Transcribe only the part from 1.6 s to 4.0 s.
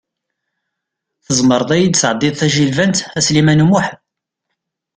i yi-d-tesɛeddiḍ tajilbant, a Sliman U Muḥ?